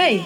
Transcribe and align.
Hey, 0.00 0.24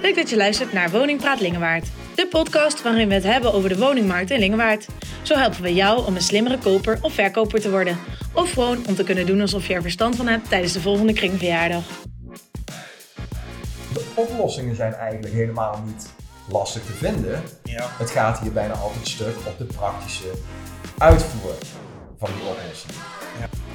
leuk 0.00 0.14
dat 0.14 0.30
je 0.30 0.36
luistert 0.36 0.72
naar 0.72 0.90
Woningpraat 0.90 1.40
Lingewaard. 1.40 1.88
De 2.14 2.26
podcast 2.26 2.82
waarin 2.82 3.08
we 3.08 3.14
het 3.14 3.24
hebben 3.24 3.52
over 3.52 3.68
de 3.68 3.78
woningmarkt 3.78 4.30
in 4.30 4.38
Lingewaard. 4.38 4.86
Zo 5.22 5.34
helpen 5.34 5.62
we 5.62 5.74
jou 5.74 6.06
om 6.06 6.14
een 6.14 6.22
slimmere 6.22 6.58
koper 6.58 6.98
of 7.02 7.12
verkoper 7.12 7.60
te 7.60 7.70
worden. 7.70 7.98
Of 8.32 8.52
gewoon 8.52 8.86
om 8.88 8.94
te 8.94 9.04
kunnen 9.04 9.26
doen 9.26 9.40
alsof 9.40 9.66
je 9.66 9.74
er 9.74 9.82
verstand 9.82 10.16
van 10.16 10.26
hebt 10.26 10.48
tijdens 10.48 10.72
de 10.72 10.80
volgende 10.80 11.12
kringverjaardag. 11.12 11.82
De 13.92 14.04
oplossingen 14.14 14.76
zijn 14.76 14.94
eigenlijk 14.94 15.34
helemaal 15.34 15.82
niet 15.86 16.12
lastig 16.48 16.84
te 16.84 16.92
vinden. 16.92 17.42
Ja. 17.62 17.86
Het 17.98 18.10
gaat 18.10 18.38
hier 18.38 18.52
bijna 18.52 18.74
altijd 18.74 19.08
stuk 19.08 19.36
op 19.46 19.58
de 19.58 19.64
praktische 19.64 20.30
uitvoer 20.98 21.54
van 22.18 22.30
die 22.36 22.48
oplossingen. 22.48 22.94
Ja. 23.40 23.65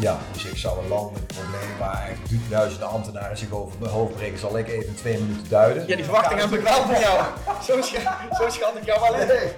Ja, 0.00 0.18
dus 0.32 0.44
ik 0.44 0.56
zou 0.56 0.78
een 0.82 0.88
landelijk 0.88 1.26
probleem 1.26 1.78
waar 1.78 2.10
du- 2.28 2.40
duizenden 2.48 2.88
ambtenaren 2.88 3.38
zich 3.38 3.50
over 3.50 3.78
mijn 3.80 3.92
hoofd 3.92 4.14
breken, 4.14 4.38
zal 4.38 4.58
ik 4.58 4.68
even 4.68 4.94
twee 4.94 5.18
minuten 5.18 5.48
duiden. 5.48 5.86
Ja, 5.88 5.96
die 5.96 6.04
verwachting 6.04 6.40
heb 6.40 6.50
ik 6.52 6.60
wel 6.60 6.82
van 6.86 7.00
jou. 7.00 7.24
Zo, 7.66 7.82
scha 7.82 8.18
zo 8.38 8.48
schat 8.48 8.76
ik 8.76 8.84
jou 8.84 9.00
wel 9.00 9.20
in. 9.20 9.50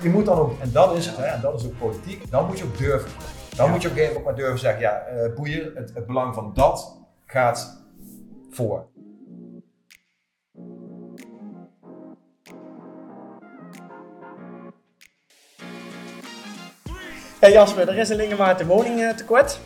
Je 0.00 0.10
moet 0.10 0.24
dan 0.26 0.38
ook, 0.38 0.60
en 0.60 0.72
dat 0.72 0.96
is 0.96 1.06
het, 1.06 1.16
hè, 1.16 1.24
en 1.24 1.40
dat 1.40 1.60
is 1.60 1.66
ook 1.66 1.78
politiek, 1.78 2.30
dan 2.30 2.46
moet 2.46 2.58
je 2.58 2.64
ook 2.64 2.78
durven. 2.78 3.10
Dan 3.56 3.66
Ja. 3.66 3.72
moet 3.72 3.82
je 3.82 3.88
op 3.88 3.94
een 3.94 4.00
gegeven 4.00 4.20
moment 4.22 4.24
maar 4.24 4.34
durven 4.44 4.58
zeggen, 4.60 4.80
ja, 4.80 4.90
eh 4.98 5.34
boeien, 5.34 5.70
het, 5.74 5.90
het 5.94 6.06
belang 6.06 6.34
van 6.34 6.50
dat 6.54 6.96
gaat 7.26 7.82
voor. 8.50 8.86
Hey 17.44 17.52
Jasper, 17.52 17.88
er 17.88 17.98
is 17.98 18.10
in 18.10 18.16
Lingewaard 18.16 18.60
een 18.60 18.66
woningtekort. 18.66 19.58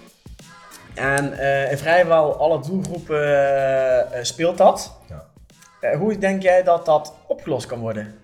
En 0.95 1.39
eh, 1.39 1.71
in 1.71 1.79
vrijwel 1.79 2.37
alle 2.37 2.61
doelgroepen 2.61 3.23
eh, 3.23 4.01
eh, 4.19 4.25
speelt 4.25 4.59
dat. 4.59 4.93
Ja. 5.09 5.25
Eh, 5.81 5.99
hoe 5.99 6.19
denk 6.19 6.43
jij 6.43 6.63
dat 6.63 6.87
dat 6.87 7.15
opgelost 7.27 7.67
kan 7.67 7.79
worden? 7.79 8.19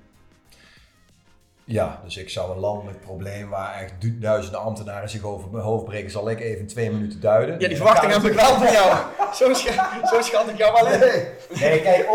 Ja, 1.65 2.01
dus 2.05 2.17
ik 2.17 2.31
zou 2.31 2.53
een 2.53 2.59
landelijk 2.59 3.01
probleem 3.01 3.49
waar 3.49 3.75
echt 3.81 3.93
du- 3.99 4.19
duizenden 4.19 4.61
ambtenaren 4.61 5.09
zich 5.11 5.23
over 5.23 5.49
mijn 5.51 5.65
hoofd 5.65 5.85
breken, 5.85 6.11
zal 6.11 6.31
ik 6.31 6.41
even 6.41 6.67
twee 6.67 6.91
minuten 6.91 7.21
duiden. 7.21 7.61
Ja, 7.61 7.69
die 7.69 7.77
verwachting 7.77 8.13
heb 8.13 8.23
ik 8.25 8.33
wel 8.33 8.55
van 8.55 8.73
jou. 8.73 8.97
Zo, 9.35 9.55
scha 9.55 10.07
zo 10.07 10.23
schat 10.23 10.49
ik 10.49 10.57
jou 10.57 10.73
wel 10.73 10.93
in. 10.93 10.99
Nee, 11.61 11.81
kijk, 11.83 12.05
eh, 12.05 12.11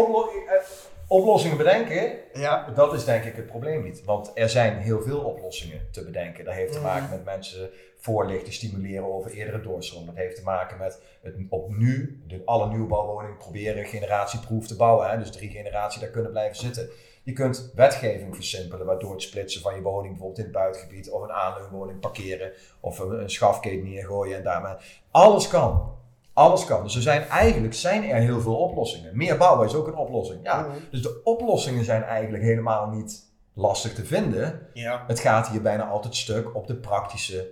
oplossingen 1.10 1.58
bedenken, 1.58 2.18
Ja. 2.34 2.70
dat 2.76 2.94
is 2.94 3.06
denk 3.06 3.24
ik 3.24 3.36
het 3.36 3.46
probleem 3.46 3.84
niet. 3.84 4.04
Want 4.04 4.32
er 4.34 4.50
zijn 4.50 4.78
heel 4.78 5.02
veel 5.02 5.20
oplossingen 5.20 5.88
te 5.92 6.04
bedenken. 6.06 6.46
Dat 6.46 6.54
heeft 6.54 6.74
te 6.74 6.82
maken 6.82 7.10
met 7.10 7.26
mensen 7.26 7.70
voorlichten, 7.98 8.54
stimuleren 8.54 9.14
over 9.14 9.32
eerdere 9.32 9.62
doorstroom. 9.62 10.06
Dat 10.06 10.16
heeft 10.16 10.36
te 10.36 10.44
maken 10.44 10.78
met 10.78 11.02
het 11.22 11.36
op 11.50 11.76
nu, 11.78 12.24
de, 12.28 12.42
alle 12.46 12.68
nieuwbouwwoningen 12.70 13.38
proberen 13.38 13.86
generatieproef 13.86 14.68
te 14.68 14.76
bouwen. 14.76 15.10
Hè? 15.10 15.18
Dus 15.18 15.32
drie 15.32 15.50
generaties 15.50 16.02
daar 16.02 16.10
kunnen 16.10 16.32
blijven 16.32 16.56
zitten. 16.58 16.90
Je 17.24 17.34
kunt 17.34 17.72
wetgeving 17.76 18.36
versimpelen, 18.36 18.86
waardoor 18.86 19.12
het 19.12 19.22
splitsen 19.22 19.62
van 19.62 19.76
je 19.76 19.82
woning 19.82 20.10
bijvoorbeeld 20.10 20.38
in 20.38 20.44
het 20.44 20.54
buitengebied 20.54 21.10
of 21.10 21.22
een 21.22 21.32
aanleunwoning 21.32 22.00
parkeren 22.00 22.52
of 22.80 23.00
een, 23.00 23.22
een 23.22 23.30
schafkeet 23.30 23.84
neergooien 23.84 24.38
en 24.38 24.44
daarmee. 24.44 24.74
Alles 25.12 25.48
kan. 25.48 25.98
Alles 26.40 26.66
kan. 26.66 26.84
Dus 26.84 26.96
er 26.96 27.02
zijn 27.02 27.22
eigenlijk 27.22 27.74
zijn 27.74 28.04
er 28.10 28.22
heel 28.22 28.42
veel 28.42 28.56
oplossingen. 28.56 29.18
Meer 29.18 29.38
bouwen 29.38 29.68
is 29.68 29.74
ook 29.74 29.88
een 29.88 29.96
oplossing. 29.96 30.40
Ja, 30.44 30.62
Mhm. 30.62 30.72
dus 30.92 31.02
de 31.02 31.22
oplossingen 31.24 31.84
zijn 31.86 32.04
eigenlijk 32.04 32.44
helemaal 32.44 32.90
niet 32.90 33.32
lastig 33.54 33.94
te 33.94 34.06
vinden. 34.06 34.68
Ja. 34.74 35.04
Het 35.08 35.20
gaat 35.20 35.48
hier 35.50 35.62
bijna 35.62 35.88
altijd 35.88 36.16
stuk 36.16 36.56
op 36.56 36.68
de 36.68 36.76
praktische 36.76 37.52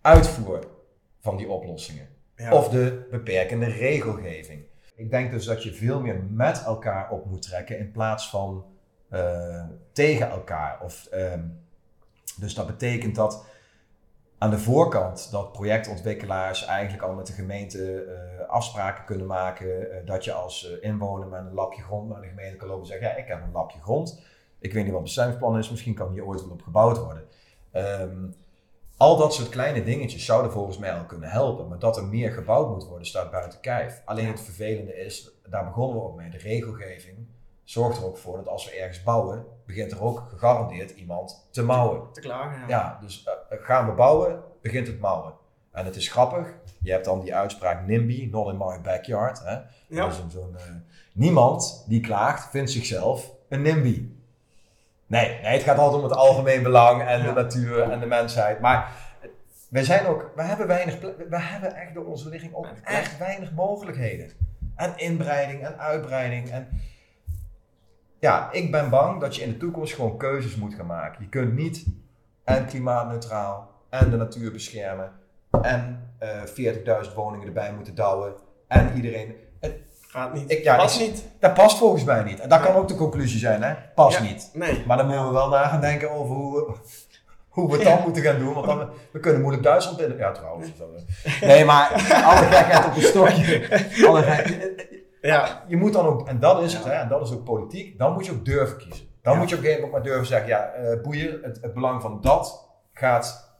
uitvoer 0.00 0.58
van 1.20 1.36
die 1.36 1.48
oplossingen. 1.48 2.08
Ja. 2.36 2.52
Of 2.52 2.68
de 2.68 3.06
beperkende 3.10 3.66
regelgeving. 3.66 4.62
Ik 4.96 5.10
denk 5.10 5.30
dus 5.30 5.44
dat 5.44 5.62
je 5.62 5.72
veel 5.72 6.00
meer 6.00 6.22
met 6.30 6.62
elkaar 6.64 7.10
op 7.10 7.24
moet 7.26 7.42
trekken 7.42 7.78
in 7.78 7.90
plaats 7.90 8.30
van 8.30 8.64
eh, 9.10 9.64
tegen 9.92 10.28
elkaar. 10.30 10.80
Of, 10.82 11.06
ehm, 11.10 11.42
dus 12.36 12.54
dat 12.54 12.66
betekent 12.66 13.14
dat 13.14 13.44
aan 14.44 14.50
de 14.50 14.58
voorkant 14.58 15.30
dat 15.30 15.52
projectontwikkelaars 15.52 16.64
eigenlijk 16.64 17.02
al 17.02 17.14
met 17.14 17.26
de 17.26 17.32
gemeente 17.32 18.04
eh, 18.04 18.48
afspraken 18.48 19.04
kunnen 19.04 19.26
maken. 19.26 19.90
eh, 19.90 20.06
dat 20.06 20.24
je 20.24 20.32
als 20.32 20.70
eh, 20.70 20.90
inwoner 20.90 21.28
met 21.28 21.40
een 21.40 21.54
lapje 21.54 21.82
grond 21.82 22.08
naar 22.08 22.20
de 22.20 22.28
gemeente 22.28 22.56
kan 22.56 22.68
lopen 22.68 22.82
en 22.82 22.88
zeggen: 22.88 23.08
ja, 23.08 23.14
ik 23.16 23.26
heb 23.28 23.42
een 23.42 23.52
lapje 23.52 23.80
grond. 23.80 24.22
Ik 24.58 24.72
weet 24.72 24.82
niet 24.82 24.92
wat 24.92 25.00
het 25.00 25.02
bestemmingsplan 25.02 25.58
is, 25.58 25.70
misschien 25.70 25.94
kan 25.94 26.12
hier 26.12 26.24
ooit 26.24 26.40
wel 26.42 26.50
op 26.50 26.62
gebouwd 26.62 26.98
worden. 26.98 27.24
Ehm, 27.72 28.26
al 28.96 29.16
dat 29.16 29.34
soort 29.34 29.48
kleine 29.48 29.84
dingetjes 29.84 30.24
zouden 30.24 30.52
volgens 30.52 30.78
mij 30.78 30.92
al 30.92 31.04
kunnen 31.04 31.30
helpen. 31.30 31.68
Maar 31.68 31.78
dat 31.78 31.96
er 31.96 32.04
meer 32.04 32.32
gebouwd 32.32 32.68
moet 32.68 32.86
worden, 32.86 33.06
staat 33.06 33.30
buiten 33.30 33.60
kijf. 33.60 34.02
Alleen 34.04 34.26
het 34.26 34.40
vervelende 34.40 34.96
is, 34.96 35.30
daar 35.48 35.64
begonnen 35.64 35.96
we 35.96 36.02
ook 36.02 36.16
mee, 36.16 36.30
de 36.30 36.38
regelgeving 36.38 37.26
zorgt 37.64 37.98
er 37.98 38.04
ook 38.04 38.16
voor 38.16 38.36
dat 38.36 38.48
als 38.48 38.64
we 38.64 38.76
ergens 38.76 39.02
bouwen, 39.02 39.44
begint 39.66 39.92
er 39.92 40.02
ook 40.02 40.26
gegarandeerd 40.30 40.90
iemand 40.90 41.46
te 41.50 41.62
mouwen. 41.62 42.12
Te 42.12 42.20
klagen, 42.20 42.58
ja. 42.60 42.66
Ja, 42.68 42.98
dus 43.00 43.24
eh, 43.48 43.58
gaan 43.60 43.86
we 43.86 43.92
bouwen, 43.92 44.42
begint 44.62 44.86
het 44.86 45.00
mouwen. 45.00 45.32
En 45.72 45.84
het 45.84 45.96
is 45.96 46.08
grappig, 46.08 46.46
je 46.80 46.90
hebt 46.90 47.04
dan 47.04 47.20
die 47.20 47.34
uitspraak 47.34 47.86
NIMBY, 47.86 48.28
not 48.30 48.48
in 48.48 48.56
my 48.58 48.80
backyard. 48.80 49.38
Hè? 49.44 49.56
Ja. 49.88 50.04
Een 50.04 50.30
zo'n, 50.30 50.56
eh, 50.56 50.62
niemand 51.12 51.84
die 51.88 52.00
klaagt 52.00 52.50
vindt 52.50 52.70
zichzelf 52.70 53.30
een 53.48 53.62
NIMBY. 53.62 54.08
Nee, 55.06 55.28
nee, 55.28 55.52
het 55.52 55.62
gaat 55.62 55.78
altijd 55.78 56.02
om 56.02 56.08
het 56.08 56.18
algemeen 56.18 56.62
belang 56.62 57.02
en 57.02 57.18
Ja. 57.18 57.26
de 57.26 57.32
natuur 57.32 57.90
en 57.90 58.00
de 58.00 58.06
mensheid. 58.06 58.60
Maar 58.60 58.92
wij 59.68 59.84
zijn 59.84 60.06
ook, 60.06 60.32
we 60.36 60.42
hebben 60.42 60.66
weinig, 60.66 61.00
we 61.28 61.40
hebben 61.40 61.74
echt 61.74 61.94
door 61.94 62.04
onze 62.04 62.28
ligging 62.28 62.54
ook 62.54 62.68
echt 62.84 63.18
weinig 63.18 63.52
mogelijkheden. 63.52 64.30
En 64.76 64.92
inbreiding 64.96 65.64
en 65.64 65.78
uitbreiding. 65.78 66.50
En 66.50 66.68
ja, 68.24 68.48
ik 68.52 68.70
ben 68.70 68.90
bang 68.90 69.20
dat 69.20 69.36
je 69.36 69.42
in 69.42 69.50
de 69.50 69.56
toekomst 69.56 69.94
gewoon 69.94 70.16
keuzes 70.16 70.56
moet 70.56 70.74
gaan 70.74 70.86
maken. 70.86 71.22
Je 71.22 71.28
kunt 71.28 71.54
niet 71.54 71.84
en 72.44 72.66
klimaatneutraal 72.66 73.70
en 73.90 74.10
de 74.10 74.16
natuur 74.16 74.52
beschermen 74.52 75.10
en 75.62 76.12
eh 76.18 76.28
40.000 77.06 77.14
woningen 77.14 77.46
erbij 77.46 77.72
moeten 77.72 77.94
douwen 77.94 78.32
en 78.68 78.90
iedereen. 78.94 79.34
Het, 79.60 79.72
Gaat 80.08 80.34
niet. 80.34 80.50
Ik- 80.50 80.62
ja, 80.64 80.76
Past 80.76 81.00
ik- 81.00 81.06
niet. 81.10 81.24
dat 81.40 81.54
past 81.54 81.78
volgens 81.78 82.04
mij 82.04 82.22
niet. 82.22 82.40
En 82.40 82.48
dat 82.48 82.60
kan 82.60 82.74
ook 82.74 82.88
de 82.88 82.94
conclusie 82.94 83.38
zijn, 83.38 83.62
hè? 83.62 83.74
Past 83.94 84.16
Ja. 84.18 84.22
niet. 84.24 84.50
Nee. 84.52 84.82
Maar 84.86 84.96
dan 84.96 85.06
moeten 85.06 85.26
we 85.26 85.32
wel 85.32 85.48
na 85.48 85.66
gaan 85.68 85.80
denken 85.80 86.10
over 86.10 86.34
hoe 86.34 86.54
we, 86.66 86.72
hoe 87.48 87.70
we 87.70 87.74
het 87.74 87.84
dan 87.84 88.00
moeten 88.04 88.22
gaan 88.22 88.38
doen. 88.38 88.54
Want 88.54 88.66
dan, 88.66 88.88
we 89.12 89.20
kunnen 89.20 89.40
moeilijk 89.40 89.64
Duitsland 89.64 89.96
binnen. 89.98 90.16
Ja, 90.16 90.32
trouwens. 90.32 90.68
Nee, 91.40 91.64
maar 91.64 91.90
alle 92.24 92.36
gekheid 92.46 92.86
op 92.86 92.96
een 92.96 93.02
stokje. 93.02 93.68
Alle 94.08 94.22
Ja. 95.28 95.64
je 95.66 95.76
moet 95.76 95.92
dan 95.92 96.06
ook, 96.06 96.28
en 96.28 96.38
dat 96.40 96.62
is 96.62 96.72
het, 96.74 96.84
hè, 96.84 96.92
en 96.92 97.08
dat 97.08 97.22
is 97.22 97.32
ook 97.32 97.44
politiek, 97.44 97.98
dan 97.98 98.12
moet 98.12 98.26
je 98.26 98.32
ook 98.32 98.44
durven 98.44 98.76
kiezen. 98.76 99.06
Dan 99.22 99.38
moet 99.38 99.48
je 99.48 99.54
op 99.56 99.60
een 99.60 99.66
gegeven 99.66 99.86
moment 99.86 99.86
ook 99.86 99.92
maar 99.92 100.02
durven 100.02 100.26
zeggen, 100.26 100.48
ja, 100.48 100.66
eh, 100.66 101.02
boeien, 101.02 101.38
het, 101.42 101.58
het 101.62 101.74
belang 101.74 102.02
van 102.02 102.20
dat 102.20 102.68
gaat 102.92 103.52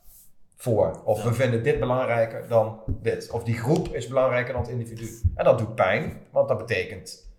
voor. 0.56 1.02
Of 1.04 1.22
we 1.22 1.32
vinden 1.32 1.62
dit 1.62 1.78
belangrijker 1.80 2.48
dan 2.48 2.80
dit. 2.86 3.30
Of 3.30 3.44
die 3.44 3.58
groep 3.58 3.88
is 3.88 4.08
belangrijker 4.08 4.52
dan 4.52 4.62
het 4.62 4.70
individu. 4.70 5.20
En 5.34 5.44
dat 5.44 5.58
doet 5.58 5.74
pijn, 5.74 6.20
want 6.30 6.48
dat 6.48 6.58
betekent 6.58 7.32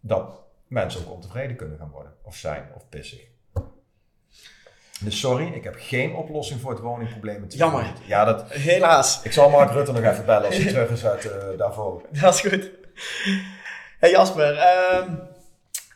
dat 0.00 0.42
mensen 0.66 1.00
ook 1.00 1.12
ontevreden 1.12 1.56
kunnen 1.56 1.78
gaan 1.78 1.90
worden. 1.90 2.12
Of 2.22 2.36
zijn, 2.36 2.68
of 2.74 2.88
pissig. 2.88 3.20
Dus 5.00 5.20
sorry, 5.20 5.52
ik 5.52 5.64
heb 5.64 5.74
geen 5.78 6.14
oplossing 6.14 6.60
voor 6.60 6.70
het 6.70 6.80
woningprobleem. 6.80 7.42
in 7.42 7.48
Jammer. 7.48 7.92
Ja, 8.06 8.24
dat, 8.24 8.50
Helaas. 8.52 9.22
ik 9.22 9.32
zal 9.32 9.50
Mark 9.50 9.70
Rutte 9.70 9.92
nog 9.92 10.02
even 10.02 10.24
bellen 10.24 10.46
als 10.46 10.56
hij 10.56 10.66
terug 10.66 10.90
is 10.90 11.06
uit 11.06 11.30
eh 11.30 11.58
daarvoor. 11.58 12.02
Dat 12.20 12.34
is 12.34 12.40
goed. 12.40 12.70
Hey 13.98 14.10
Jasper, 14.10 14.56
ehm, 14.56 15.14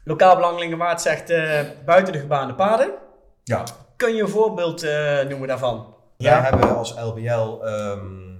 lokaal 0.04 0.34
belang 0.34 0.58
Lingewaard 0.58 1.00
zegt 1.00 1.30
eh, 1.30 1.60
buiten 1.84 2.12
de 2.12 2.18
gebaande 2.18 2.54
paden. 2.54 2.90
Ja, 3.44 3.64
Kun 3.96 4.14
je 4.14 4.22
een 4.22 4.28
voorbeeld 4.28 4.82
eh, 4.82 5.20
noemen 5.20 5.48
daarvan? 5.48 5.94
Wij 6.16 6.40
hebben 6.40 6.76
als 6.76 6.94
LBL 7.00 7.64
ehm, 7.64 8.36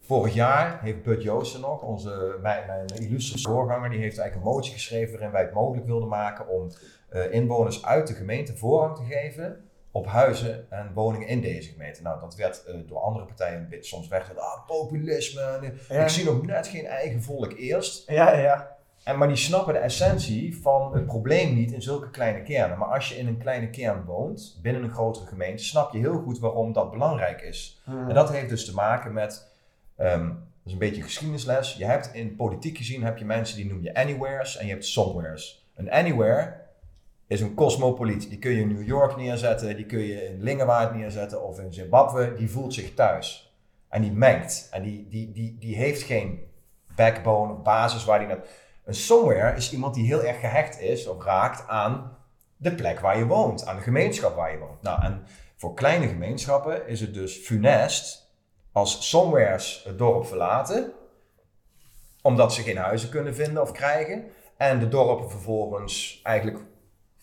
vorig 0.00 0.34
jaar 0.34 0.80
heeft 0.82 1.02
Bud 1.02 1.22
Joosten 1.22 1.60
nog, 1.60 1.82
onze, 1.82 2.38
mijn, 2.42 2.66
mijn 2.66 2.86
illustre 2.86 3.38
voorganger, 3.38 3.90
die 3.90 4.00
heeft 4.00 4.18
eigenlijk 4.18 4.48
een 4.48 4.54
motie 4.54 4.72
geschreven 4.72 5.12
waarin 5.12 5.30
wij 5.30 5.42
het 5.42 5.52
mogelijk 5.52 5.86
wilden 5.86 6.08
maken 6.08 6.48
om 6.48 6.70
eh, 7.08 7.32
inwoners 7.32 7.84
uit 7.84 8.06
de 8.06 8.14
gemeente 8.14 8.56
voorrang 8.56 8.96
te 8.96 9.04
geven 9.04 9.70
op 9.92 10.06
huizen 10.06 10.70
en 10.70 10.90
woningen 10.94 11.28
in 11.28 11.40
deze 11.40 11.70
gemeente. 11.70 12.02
Nou, 12.02 12.20
dat 12.20 12.34
werd 12.34 12.64
eh, 12.64 12.74
door 12.86 12.98
andere 12.98 13.24
partijen 13.24 13.58
een 13.58 13.68
beetje 13.68 13.88
soms 13.96 14.08
weggezet. 14.08 14.38
Ah, 14.38 14.66
populisme. 14.66 15.40
eh, 15.40 15.96
Ja. 15.96 16.02
Ik 16.02 16.08
zie 16.08 16.24
nog 16.24 16.46
net 16.46 16.66
geen 16.68 16.86
eigen 16.86 17.22
volk 17.22 17.52
eerst. 17.52 18.10
Ja, 18.10 18.36
ja. 18.38 18.76
En, 19.04 19.18
maar 19.18 19.28
die 19.28 19.36
snappen 19.36 19.74
de 19.74 19.78
essentie 19.80 20.56
van 20.62 20.94
het 20.94 21.06
probleem 21.06 21.54
niet 21.54 21.72
in 21.72 21.82
zulke 21.82 22.10
kleine 22.10 22.42
kernen. 22.42 22.78
Maar 22.78 22.88
als 22.88 23.08
je 23.08 23.18
in 23.18 23.26
een 23.26 23.38
kleine 23.38 23.70
kern 23.70 24.04
woont, 24.04 24.58
binnen 24.62 24.82
een 24.82 24.90
grotere 24.90 25.26
gemeente, 25.26 25.64
snap 25.64 25.92
je 25.92 25.98
heel 25.98 26.18
goed 26.22 26.38
waarom 26.38 26.72
dat 26.72 26.90
belangrijk 26.90 27.40
is. 27.40 27.82
En 28.08 28.14
dat 28.14 28.30
heeft 28.32 28.48
dus 28.48 28.64
te 28.64 28.74
maken 28.74 29.12
met, 29.12 29.48
ehm, 29.96 30.26
dat 30.28 30.36
is 30.64 30.72
een 30.72 30.78
beetje 30.78 31.02
geschiedenisles. 31.02 31.74
Je 31.74 31.84
hebt 31.84 32.10
in 32.14 32.36
politiek 32.36 32.76
gezien, 32.76 33.02
heb 33.04 33.18
je 33.18 33.24
mensen 33.24 33.56
die 33.56 33.66
noem 33.66 33.82
je 33.82 33.94
anywheres 33.94 34.56
en 34.56 34.66
je 34.66 34.72
hebt 34.72 34.86
somewheres. 34.86 35.66
Een 35.74 35.90
anywhere 35.90 36.54
is 37.32 37.40
een 37.40 37.54
cosmopoliet. 37.54 38.28
Die 38.28 38.38
kun 38.38 38.50
je 38.50 38.60
in 38.60 38.72
New 38.72 38.86
York 38.86 39.16
neerzetten, 39.16 39.76
die 39.76 39.86
kun 39.86 39.98
je 39.98 40.24
in 40.28 40.42
Lingewaard 40.42 40.94
neerzetten 40.94 41.42
of 41.42 41.58
in 41.58 41.72
Zimbabwe. 41.72 42.34
Die 42.34 42.50
voelt 42.50 42.74
zich 42.74 42.94
thuis. 42.94 43.56
En 43.88 44.02
die 44.02 44.12
mengt. 44.12 44.68
En 44.70 44.82
die, 44.82 45.08
die, 45.08 45.32
die, 45.32 45.56
die 45.58 45.76
heeft 45.76 46.02
geen 46.02 46.40
backbone 46.96 47.52
of 47.52 47.62
basis 47.62 48.04
waar 48.04 48.18
die 48.18 48.28
naar... 48.28 48.44
Een 48.84 48.94
somewhere 48.94 49.56
is 49.56 49.72
iemand 49.72 49.94
die 49.94 50.06
heel 50.06 50.22
erg 50.22 50.40
gehecht 50.40 50.80
is 50.80 51.06
of 51.06 51.24
raakt 51.24 51.68
aan 51.68 52.16
de 52.56 52.74
plek 52.74 53.00
waar 53.00 53.18
je 53.18 53.26
woont. 53.26 53.66
Aan 53.66 53.76
de 53.76 53.82
gemeenschap 53.82 54.36
waar 54.36 54.52
je 54.52 54.58
woont. 54.58 54.82
Nou, 54.82 55.02
en 55.02 55.26
voor 55.56 55.74
kleine 55.74 56.08
gemeenschappen 56.08 56.86
is 56.86 57.00
het 57.00 57.14
dus 57.14 57.36
funest 57.36 58.32
als 58.72 59.08
somewheres 59.08 59.82
het 59.84 59.98
dorp 59.98 60.26
verlaten. 60.26 60.92
Omdat 62.22 62.54
ze 62.54 62.62
geen 62.62 62.76
huizen 62.76 63.08
kunnen 63.08 63.34
vinden 63.34 63.62
of 63.62 63.72
krijgen. 63.72 64.24
En 64.56 64.78
de 64.78 64.88
dorpen 64.88 65.30
vervolgens 65.30 66.20
eigenlijk 66.22 66.58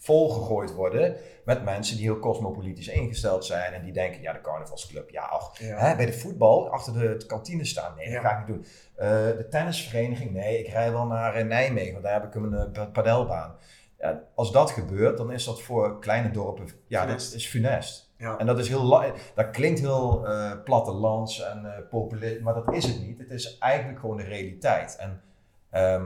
volgegooid 0.01 0.73
worden 0.73 1.15
met 1.45 1.63
mensen 1.63 1.95
die 1.97 2.05
heel 2.05 2.19
cosmopolitisch 2.19 2.87
ingesteld 2.87 3.45
zijn 3.45 3.73
en 3.73 3.83
die 3.83 3.93
denken, 3.93 4.21
ja, 4.21 4.33
de 4.33 4.41
carnavalsclub, 4.41 5.09
ja, 5.09 5.21
ach, 5.23 5.59
Ja. 5.59 5.77
Hè, 5.77 5.95
bij 5.95 6.05
de 6.05 6.13
voetbal 6.13 6.69
achter 6.69 6.93
de, 6.93 7.15
de 7.17 7.25
kantine 7.25 7.65
staan, 7.65 7.95
nee, 7.95 8.07
Ja. 8.09 8.13
dat 8.21 8.31
ga 8.31 8.39
ik 8.39 8.47
niet 8.47 8.55
doen. 8.55 8.65
Eh, 8.95 9.07
de 9.37 9.47
tennisvereniging, 9.49 10.31
nee, 10.31 10.59
ik 10.59 10.67
rij 10.67 10.91
wel 10.91 11.05
naar 11.05 11.35
eh, 11.35 11.45
Nijmegen, 11.45 11.91
want 11.91 12.03
daar 12.03 12.13
heb 12.13 12.23
ik 12.23 12.35
een 12.35 12.51
uh, 12.53 12.63
pa- 12.71 12.85
padelbaan. 12.85 13.55
Ja, 13.99 14.23
als 14.35 14.51
dat 14.51 14.71
gebeurt, 14.71 15.17
dan 15.17 15.31
is 15.31 15.43
dat 15.45 15.61
voor 15.61 15.99
kleine 15.99 16.31
dorpen, 16.31 16.67
ja, 16.87 16.99
dat 16.99 17.07
Funest. 17.09 17.33
is 17.33 17.47
funest. 17.47 18.11
Ja. 18.17 18.37
En 18.37 18.45
dat 18.45 18.59
is 18.59 18.67
heel, 18.67 18.89
dat 19.35 19.49
klinkt 19.51 19.79
heel 19.79 20.27
eh 20.27 20.51
plattelands 20.63 21.41
en 21.43 21.65
eh 21.65 21.87
populist, 21.89 22.41
maar 22.41 22.53
dat 22.53 22.73
is 22.73 22.85
het 22.85 23.01
niet. 23.01 23.19
Het 23.19 23.31
is 23.31 23.57
eigenlijk 23.57 23.99
gewoon 23.99 24.17
de 24.17 24.23
realiteit. 24.23 24.95
En 24.95 25.21
ehm, 25.69 26.05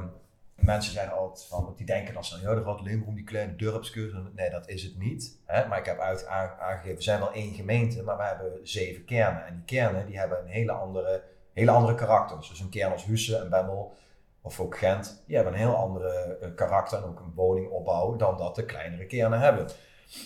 mensen 0.65 0.93
zeggen 0.93 1.17
altijd 1.17 1.45
van, 1.47 1.73
die 1.77 1.85
denken 1.85 2.13
dan 2.13 2.23
zo, 2.25 2.37
ja, 2.41 2.55
dat 2.55 2.63
gaat 2.63 2.77
alleen 2.79 3.03
om 3.07 3.15
die 3.15 3.23
kleine 3.23 3.55
dorpskeurs. 3.55 4.13
Nee, 4.35 4.49
dat 4.49 4.67
is 4.69 4.83
het 4.83 4.97
niet. 4.97 5.39
Hè? 5.45 5.67
Maar 5.67 5.79
ik 5.79 5.85
heb 5.85 5.99
uit, 5.99 6.27
aan- 6.27 6.55
aangegeven, 6.59 6.95
we 6.95 7.01
zijn 7.03 7.19
wel 7.19 7.31
één 7.31 7.53
gemeente, 7.53 8.03
maar 8.03 8.17
we 8.17 8.23
hebben 8.23 8.59
zeven 8.63 9.05
kernen. 9.05 9.45
En 9.45 9.53
die 9.53 9.63
kernen, 9.65 10.05
die 10.05 10.17
hebben 10.19 10.39
een 10.39 10.47
hele 10.47 10.71
andere, 10.71 11.23
hele 11.53 11.71
andere 11.71 11.95
karakters. 11.95 12.49
Dus 12.49 12.59
een 12.59 12.69
kern 12.69 12.91
als 12.91 13.05
Husse 13.05 13.37
en 13.37 13.49
Bemmel, 13.49 13.93
of 14.41 14.59
ook 14.59 14.77
Gent, 14.77 15.23
die 15.27 15.35
hebben 15.35 15.53
een 15.53 15.59
heel 15.59 15.75
andere 15.75 16.37
eh, 16.41 16.49
karakter 16.55 16.97
en 16.97 17.03
ook 17.03 17.19
een 17.19 17.33
woningopbouw 17.35 18.15
dan 18.15 18.37
dat 18.37 18.55
de 18.55 18.65
kleinere 18.65 19.05
kernen 19.05 19.39
hebben. 19.39 19.67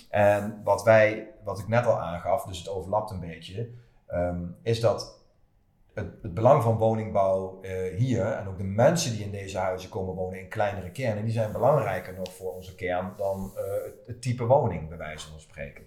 En 0.10 0.62
wat 0.64 0.84
wij, 0.84 1.28
wat 1.44 1.60
ik 1.60 1.68
net 1.68 1.86
al 1.86 2.00
aangaf, 2.00 2.44
dus 2.46 2.58
het 2.58 2.70
overlapt 2.70 3.12
een 3.12 3.20
beetje, 3.20 3.70
ehm, 4.08 4.42
is 4.62 4.80
dat 4.80 5.17
het, 5.98 6.22
het 6.22 6.34
belang 6.34 6.64
van 6.64 6.78
woningbouw 6.78 7.60
eh, 7.62 7.96
hier 7.98 8.26
en 8.26 8.48
ook 8.48 8.58
de 8.58 8.64
mensen 8.64 9.12
die 9.12 9.24
in 9.24 9.32
deze 9.32 9.58
huizen 9.58 9.90
komen 9.90 10.14
wonen 10.16 10.40
in 10.40 10.48
kleinere 10.48 10.92
kernen, 10.92 11.24
die 11.24 11.34
zijn 11.34 11.52
belangrijker 11.52 12.14
nog 12.14 12.34
voor 12.34 12.54
onze 12.54 12.76
kern 12.76 13.14
dan 13.18 13.52
eh, 13.56 13.64
het, 13.84 14.08
het 14.08 14.22
type 14.22 14.46
woning, 14.46 14.90
bij 14.90 14.98
wijze 14.98 15.30
van 15.30 15.40
spreken. 15.40 15.84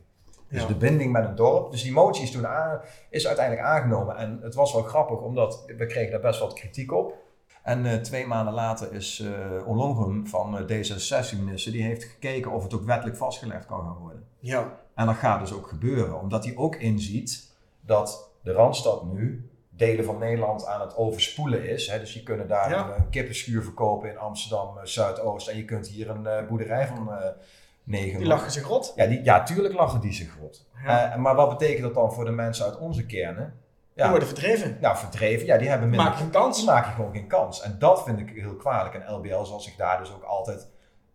Dus 0.49 0.63
Ja. 0.63 0.67
de 0.69 0.75
binding 0.77 1.13
met 1.13 1.25
een 1.25 1.35
dorp. 1.35 1.71
Dus 1.71 1.83
die 1.83 1.93
motie 1.93 2.23
is 2.23 2.31
toen 2.31 2.47
aan, 2.47 2.81
is 3.11 3.27
uiteindelijk 3.27 3.67
aangenomen. 3.67 4.17
En 4.17 4.39
het 4.43 4.55
was 4.55 4.73
wel 4.73 4.83
grappig, 4.83 5.21
omdat 5.21 5.65
we 5.77 5.87
kregen 5.87 6.11
daar 6.11 6.21
best 6.21 6.41
wat 6.41 6.53
kritiek 6.53 6.93
op. 6.93 7.15
En 7.63 7.87
eh, 7.87 7.97
twee 7.97 8.27
maanden 8.27 8.55
later 8.55 8.93
is 8.93 9.25
Ollongren 9.67 10.27
van 10.27 10.59
eh, 10.59 10.63
D66-minister, 10.63 11.73
die 11.73 11.83
heeft 11.83 12.05
gekeken 12.05 12.51
of 12.51 12.63
het 12.63 12.75
ook 12.75 12.85
wettelijk 12.85 13.17
vastgelegd 13.17 13.67
kan 13.67 13.81
gaan 13.81 13.97
worden. 14.01 14.25
Ja. 14.39 14.79
En 14.95 15.07
dat 15.07 15.15
gaat 15.17 15.41
dus 15.41 15.53
ook 15.53 15.67
gebeuren, 15.67 16.21
omdat 16.21 16.45
hij 16.45 16.57
ook 16.57 16.77
inziet 16.77 17.53
dat 17.81 18.31
de 18.43 18.53
Randstad 18.53 19.05
nu 19.13 19.50
delen 19.81 20.05
van 20.05 20.19
Nederland 20.19 20.67
aan 20.67 20.81
het 20.81 20.97
overspoelen 20.97 21.69
is. 21.69 21.87
Hè. 21.89 21.99
Dus 21.99 22.13
je 22.15 22.23
kunnen 22.23 22.49
daar 22.49 22.71
Ja. 22.71 22.85
een, 22.89 22.97
een 22.97 23.09
kippenschuur 23.11 23.63
verkopen 23.63 24.11
in 24.11 24.19
Amsterdam 24.19 24.79
eh, 24.79 24.85
Zuidoost 24.85 25.49
en 25.49 25.57
je 25.57 25.65
kunt 25.65 25.89
hier 25.89 26.11
een 26.11 26.27
eh, 26.27 26.47
boerderij 26.47 26.87
van 26.87 27.13
eh 27.13 27.29
negen. 27.85 28.19
Die 28.19 28.27
lachen 28.29 28.51
zich 28.51 28.67
rot. 28.67 28.93
Ja, 28.97 29.07
die, 29.07 29.23
ja, 29.25 29.43
tuurlijk 29.43 29.75
lachen 29.75 30.01
die 30.01 30.13
zich 30.13 30.37
rot. 30.41 30.67
Ja. 30.85 31.13
Eh, 31.13 31.17
maar 31.19 31.35
wat 31.35 31.49
betekent 31.49 31.83
dat 31.83 31.95
dan 31.95 32.13
voor 32.13 32.25
de 32.25 32.31
mensen 32.31 32.65
uit 32.65 32.79
onze 32.79 33.07
kernen? 33.07 33.55
Die 33.95 34.05
Ja, 34.05 34.11
worden 34.11 34.29
verdreven. 34.29 34.77
nou, 34.81 34.97
verdreven, 34.97 35.47
ja, 35.47 35.57
die 35.59 35.69
hebben 35.69 35.89
minder 35.89 36.09
Maak 36.09 36.19
je 36.19 36.25
een 36.25 36.31
kans. 36.31 36.57
die 36.57 36.67
maken 36.67 36.93
gewoon 36.93 37.13
geen 37.13 37.27
kans. 37.27 37.63
En 37.63 37.77
dat 37.79 38.03
vind 38.05 38.19
ik 38.19 38.29
heel 38.31 38.55
kwalijk. 38.57 38.95
En 38.95 39.13
LBL 39.15 39.43
zal 39.45 39.61
zich 39.61 39.77
daar 39.77 39.99
dus 39.99 40.13
ook 40.13 40.23
altijd 40.23 40.69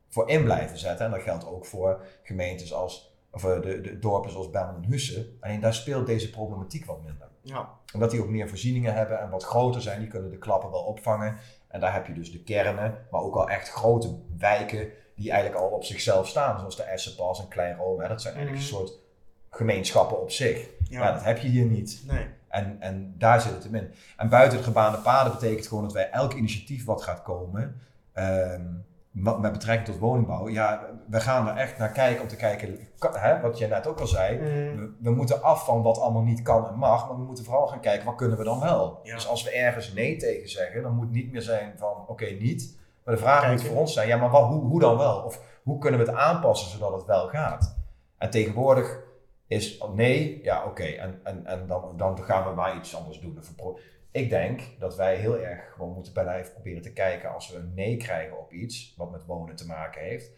voor 0.09 0.29
in 0.29 0.43
blijven 0.43 0.77
zetten. 0.77 1.05
En 1.05 1.11
dat 1.11 1.21
geldt 1.21 1.47
ook 1.47 1.65
voor 1.65 2.01
gemeentes 2.23 2.73
als, 2.73 3.15
of 3.31 3.43
eh, 3.43 3.61
de, 3.61 3.81
de 3.81 3.99
dorpen 3.99 4.31
zoals 4.31 4.49
Bemmel 4.49 4.75
en 4.75 4.85
Hussen. 4.89 5.37
Alleen 5.41 5.59
daar 5.59 5.73
speelt 5.73 6.05
deze 6.07 6.29
problematiek 6.29 6.85
wat 6.85 7.01
minder. 7.03 7.27
Ja. 7.45 7.69
Omdat 7.93 8.11
die 8.11 8.21
ook 8.21 8.29
meer 8.29 8.49
voorzieningen 8.49 8.93
hebben 8.93 9.19
en 9.19 9.29
wat 9.29 9.43
groter 9.43 9.81
zijn. 9.81 9.99
Die 9.99 10.09
kunnen 10.09 10.31
de 10.31 10.37
klappen 10.37 10.71
wel 10.71 10.83
opvangen. 10.83 11.37
En 11.67 11.79
daar 11.79 11.93
heb 11.93 12.07
je 12.07 12.13
dus 12.13 12.31
de 12.31 12.43
kernen, 12.43 12.97
maar 13.11 13.21
ook 13.21 13.35
al 13.35 13.49
echt 13.49 13.69
grote 13.69 14.15
wijken 14.37 14.89
die 15.15 15.31
eigenlijk 15.31 15.61
al 15.61 15.69
op 15.69 15.83
zichzelf 15.83 16.27
staan. 16.27 16.59
Zoals 16.59 16.75
de 16.75 16.83
Essenpas 16.83 17.39
en 17.39 17.47
Klein 17.47 17.77
Rome. 17.77 18.07
Dat 18.07 18.21
zijn 18.21 18.35
eigenlijk 18.35 18.63
een 18.63 18.69
soort 18.69 18.99
gemeenschappen 19.49 20.21
op 20.21 20.31
zich. 20.31 20.69
Ja. 20.89 21.03
Ja, 21.03 21.11
dat 21.11 21.23
heb 21.23 21.37
je 21.37 21.47
hier 21.47 21.65
niet. 21.65 22.03
Nee. 22.07 22.27
En, 22.47 22.77
en 22.79 23.15
daar 23.17 23.41
zit 23.41 23.53
het 23.53 23.63
hem 23.63 23.75
in. 23.75 23.93
En 24.17 24.29
buiten 24.29 24.57
het 24.57 24.67
gebaande 24.67 24.97
paden 24.97 25.33
betekent 25.33 25.67
gewoon 25.67 25.83
dat 25.83 25.93
wij 25.93 26.09
elk 26.09 26.33
initiatief 26.33 26.85
wat 26.85 27.03
gaat 27.03 27.21
komen, 27.21 27.81
ehm, 28.13 28.65
wat- 29.15 29.39
met 29.39 29.51
betrekking 29.51 29.87
tot 29.87 29.97
woningbouw, 29.99 30.49
ja, 30.49 30.85
we 31.07 31.19
gaan 31.19 31.47
er 31.47 31.55
echt 31.55 31.77
naar 31.77 31.91
kijken 31.91 32.21
om 32.21 32.27
te 32.27 32.35
kijken, 32.35 32.79
hè, 32.99 33.41
wat 33.41 33.57
je 33.57 33.67
net 33.67 33.87
ook 33.87 33.99
al 33.99 34.07
zei, 34.07 34.37
Mm. 34.37 34.43
we, 34.79 34.95
we 35.01 35.11
moeten 35.11 35.41
af 35.43 35.65
van 35.65 35.81
wat 35.81 35.99
allemaal 35.99 36.21
niet 36.21 36.41
kan 36.41 36.67
en 36.67 36.75
mag, 36.75 37.07
maar 37.07 37.17
we 37.17 37.23
moeten 37.23 37.43
vooral 37.45 37.67
gaan 37.67 37.79
kijken, 37.79 38.05
wat 38.05 38.15
kunnen 38.15 38.37
we 38.37 38.43
dan 38.43 38.59
wel? 38.59 38.99
Ja. 39.03 39.13
Dus 39.15 39.27
als 39.27 39.43
we 39.43 39.49
ergens 39.51 39.93
nee 39.93 40.17
tegen 40.17 40.49
zeggen, 40.49 40.81
dan 40.81 40.93
moet 40.95 41.05
het 41.05 41.13
niet 41.13 41.31
meer 41.31 41.41
zijn 41.41 41.73
van, 41.77 42.03
oké, 42.07 42.25
niet. 42.25 42.77
Maar 43.03 43.13
de 43.15 43.21
vraag 43.21 43.49
moet 43.51 43.63
voor 43.63 43.77
ons 43.77 43.93
zijn, 43.93 44.07
ja, 44.07 44.17
maar 44.17 44.29
wat, 44.29 44.47
hoe, 44.47 44.61
hoe 44.61 44.79
dan 44.79 44.97
wel? 44.97 45.17
Of 45.21 45.41
hoe 45.63 45.77
kunnen 45.79 45.99
we 45.99 46.05
het 46.05 46.15
aanpassen 46.15 46.69
zodat 46.71 46.93
het 46.93 47.05
wel 47.05 47.27
gaat? 47.27 47.77
En 48.17 48.29
tegenwoordig 48.29 48.99
is 49.47 49.83
nee, 49.93 50.39
ja 50.43 50.65
oké, 50.65 50.83
en, 50.83 51.19
en, 51.23 51.45
en 51.45 51.67
dan, 51.67 51.93
dan 51.97 52.23
gaan 52.23 52.49
we 52.49 52.55
maar 52.55 52.75
iets 52.77 52.95
anders 52.95 53.19
doen. 53.19 53.37
Of 53.39 53.75
ik 54.15 54.29
denk 54.29 54.61
dat 54.79 54.95
wij 54.95 55.15
heel 55.15 55.37
erg 55.39 55.71
gewoon 55.73 55.93
moeten 55.93 56.13
blijven 56.13 56.53
proberen 56.53 56.81
te 56.81 56.93
kijken 56.93 57.33
als 57.33 57.49
we 57.49 57.57
een 57.57 57.73
nee 57.73 57.97
krijgen 57.97 58.39
op 58.39 58.51
iets 58.51 58.93
wat 58.97 59.11
met 59.11 59.25
wonen 59.25 59.55
te 59.55 59.65
maken 59.65 60.01
heeft. 60.01 60.31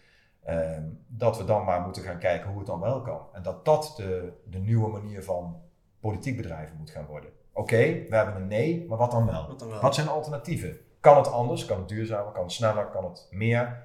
ehm, 0.44 0.84
dat 1.08 1.38
we 1.38 1.44
dan 1.44 1.66
maar 1.66 1.82
moeten 1.82 2.04
gaan 2.04 2.20
kijken 2.20 2.50
hoe 2.50 2.58
het 2.58 2.68
dan 2.68 2.80
wel 2.80 3.02
kan. 3.02 3.22
En 3.34 3.42
dat 3.42 3.66
dat 3.66 3.94
de, 3.98 4.34
de 4.46 4.58
nieuwe 4.58 4.88
manier 4.88 5.24
van 5.24 5.62
politiek 6.00 6.38
bedrijven 6.38 6.78
moet 6.78 6.90
gaan 6.90 7.06
worden. 7.06 7.30
Oké, 7.54 7.78
we 8.10 8.16
hebben 8.16 8.36
een 8.36 8.48
nee, 8.48 8.86
maar 8.88 8.98
wat 8.98 9.12
dan 9.12 9.26
wel? 9.26 9.48
Wat 9.48 9.60
dan 9.60 9.70
wel? 9.70 9.82
Wat 9.82 9.96
zijn 9.96 10.06
de 10.08 10.12
alternatieven? 10.12 10.78
Kan 11.00 11.18
het 11.18 11.32
anders? 11.32 11.66
Kan 11.66 11.78
het 11.78 11.88
duurzamer? 11.88 12.32
Kan 12.32 12.44
het 12.44 12.52
sneller? 12.52 12.86
Kan 12.86 13.04
het 13.04 13.28
meer? 13.32 13.84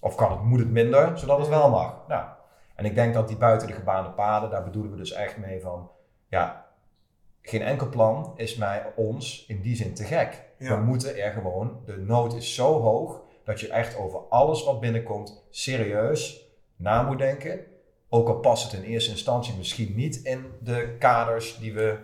Of 0.00 0.14
kan 0.14 0.30
het, 0.30 0.42
moet 0.42 0.58
het 0.58 0.70
minder, 0.70 1.18
zodat 1.18 1.38
het 1.38 1.48
wel 1.48 1.70
mag? 1.70 2.08
Nou, 2.08 2.26
en 2.74 2.84
ik 2.84 2.94
denk 2.94 3.14
dat 3.14 3.28
die 3.28 3.36
buiten 3.36 3.68
de 3.68 3.74
gebaande 3.74 4.10
paden, 4.10 4.50
daar 4.50 4.64
bedoelen 4.64 4.90
we 4.90 4.96
dus 4.96 5.12
echt 5.12 5.36
mee 5.36 5.60
van, 5.60 5.90
ja, 6.28 6.63
geen 7.46 7.62
enkel 7.62 7.88
plan 7.88 8.32
is 8.36 8.56
mij 8.56 8.92
ons 8.96 9.44
in 9.48 9.60
die 9.60 9.76
zin 9.76 9.94
te 9.94 10.04
gek. 10.04 10.42
Ja. 10.58 10.76
We 10.76 10.84
moeten 10.84 11.16
er 11.16 11.32
gewoon, 11.32 11.80
de 11.86 11.96
nood 11.96 12.34
is 12.34 12.54
zo 12.54 12.80
hoog, 12.80 13.20
dat 13.44 13.60
je 13.60 13.68
echt 13.68 13.96
over 13.96 14.20
alles 14.28 14.64
wat 14.64 14.80
binnenkomt 14.80 15.44
serieus 15.50 16.48
na 16.76 17.02
moet 17.02 17.18
denken. 17.18 17.60
Ook 18.08 18.28
al 18.28 18.38
past 18.40 18.72
het 18.72 18.82
in 18.82 18.90
eerste 18.90 19.10
instantie 19.10 19.54
misschien 19.56 19.94
niet 19.94 20.16
in 20.16 20.44
de 20.62 20.96
kaders 20.98 21.58
die 21.58 21.74
we 21.74 21.98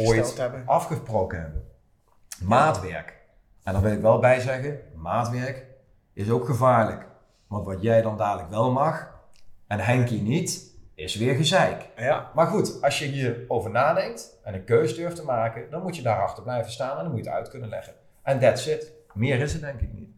ooit 0.00 0.36
hebben. 0.36 0.62
afgesproken 0.66 1.40
hebben. 1.40 1.64
Maatwerk. 2.42 3.20
En 3.62 3.72
dan 3.72 3.82
wil 3.82 3.92
ik 3.92 4.00
wel 4.00 4.18
bij 4.18 4.40
zeggen, 4.40 4.80
maatwerk 4.94 5.66
is 6.12 6.30
ook 6.30 6.46
gevaarlijk. 6.46 7.06
Want 7.46 7.66
wat 7.66 7.82
jij 7.82 8.02
dan 8.02 8.16
dadelijk 8.16 8.50
wel 8.50 8.72
mag 8.72 9.20
en 9.66 9.78
Henkie 9.78 10.22
niet, 10.22 10.71
is 10.94 11.16
weer 11.16 11.34
gezeik. 11.34 11.88
Ja. 11.96 12.30
Maar 12.34 12.46
goed, 12.46 12.82
als 12.82 12.98
je 12.98 13.04
hierover 13.04 13.70
nadenkt 13.70 14.38
en 14.42 14.54
een 14.54 14.64
keus 14.64 14.94
durft 14.94 15.16
te 15.16 15.24
maken, 15.24 15.70
dan 15.70 15.82
moet 15.82 15.96
je 15.96 16.02
daarachter 16.02 16.42
blijven 16.42 16.72
staan 16.72 16.96
en 16.96 17.02
dan 17.02 17.12
moet 17.12 17.24
je 17.24 17.30
het 17.30 17.38
uit 17.38 17.48
kunnen 17.48 17.68
leggen. 17.68 17.94
En 18.22 18.40
that's 18.40 18.66
it. 18.66 18.92
Meer 19.12 19.40
is 19.40 19.52
het 19.52 19.62
denk 19.62 19.80
ik 19.80 19.92
niet. 19.92 20.10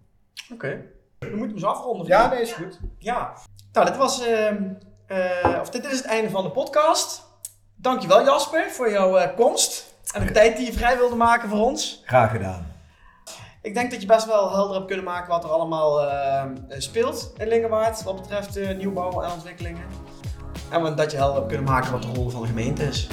Oké. 0.53 0.83
We 1.19 1.37
moeten 1.37 1.57
eens 1.57 1.65
afronden. 1.65 2.07
Ja, 2.07 2.29
nee, 2.29 2.41
is 2.41 2.53
goed. 2.53 2.79
Ja. 2.99 3.33
Nou, 3.73 3.87
dit 3.87 3.97
was, 3.97 4.27
ehm, 4.27 4.63
eh, 5.07 5.59
of 5.61 5.71
dit 5.71 5.85
is 5.85 5.97
het 5.97 6.07
einde 6.07 6.31
van 6.31 6.45
de 6.45 6.51
podcast. 6.51 7.23
Dankjewel 7.75 8.25
Jasper 8.25 8.71
voor 8.71 8.91
jouw 8.91 9.17
eh, 9.17 9.37
komst 9.37 9.95
en 10.13 10.27
de 10.27 10.33
tijd 10.33 10.57
die 10.57 10.67
je 10.67 10.73
vrij 10.73 10.97
wilde 10.97 11.17
maken 11.17 11.49
voor 11.49 11.61
ons. 11.61 12.03
Graag 12.05 12.31
gedaan. 12.31 12.73
Ik 13.65 13.75
denk 13.75 13.91
dat 13.91 14.01
je 14.01 14.07
best 14.07 14.27
wel 14.27 14.53
helder 14.53 14.75
hebt 14.75 14.87
kunnen 14.87 15.05
maken 15.05 15.29
wat 15.29 15.45
er 15.45 15.51
allemaal 15.51 16.03
ehm, 16.11 16.57
eh, 16.69 16.81
speelt 16.81 17.33
in 17.37 17.49
Lingewaard 17.49 18.03
wat 18.03 18.21
betreft 18.21 18.57
eh, 18.57 18.77
nieuwbouw 18.77 19.23
en 19.23 19.33
ontwikkelingen. 19.33 19.85
En 20.75 20.97
dat 20.97 21.11
je 21.11 21.17
helder 21.17 21.37
hebt 21.37 21.49
kunnen 21.49 21.67
maken 21.67 21.93
wat 21.93 22.03
de 22.03 22.09
rol 22.15 22.29
van 22.29 22.41
de 22.41 22.47
gemeente 22.47 22.83
is. 22.83 23.09